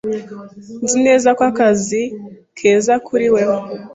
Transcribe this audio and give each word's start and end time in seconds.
Nzi 0.83 0.97
neza 1.07 1.27
ko 1.37 1.41
aka 1.49 1.57
kazi 1.59 2.01
keza 2.57 2.93
kuri 3.07 3.25
wewe. 3.35 3.57